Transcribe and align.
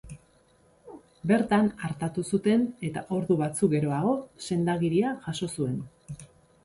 Bertan 1.31 1.67
artatu 1.89 2.23
zuten, 2.37 2.65
eta 2.89 3.03
ordu 3.19 3.37
batzuk 3.45 3.75
geroago 3.77 4.15
sendagiria 4.49 5.13
jaso 5.29 5.51
zuen. 5.55 5.77